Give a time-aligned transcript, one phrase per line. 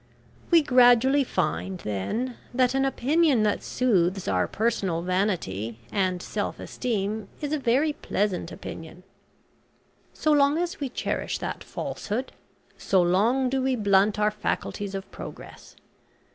[0.49, 7.27] We gradually find, then, that an opinion that soothes our personal vanity and self esteem
[7.39, 9.03] is a very pleasant opinion.
[10.11, 12.31] So long as we cherish that falsehood,
[12.79, 15.75] so long do we blunt our faculties of progress.